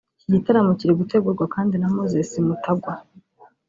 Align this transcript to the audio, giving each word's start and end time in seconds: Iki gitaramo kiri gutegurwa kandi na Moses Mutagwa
Iki 0.17 0.29
gitaramo 0.35 0.71
kiri 0.79 0.93
gutegurwa 1.01 1.45
kandi 1.55 1.75
na 1.77 1.87
Moses 1.95 2.29
Mutagwa 2.47 2.93